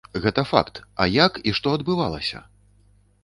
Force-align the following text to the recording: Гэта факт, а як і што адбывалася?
Гэта 0.21 0.43
факт, 0.51 0.79
а 1.03 1.05
як 1.17 1.37
і 1.51 1.53
што 1.59 1.73
адбывалася? 1.79 2.41